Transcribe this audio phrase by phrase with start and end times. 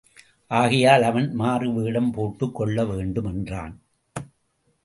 [0.51, 3.75] ஆகையால், அவன் மாறுவேடம் போட்டுக் கொள்ளவேண்டும் என்றான்.